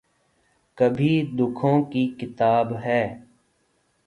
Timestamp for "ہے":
2.85-3.03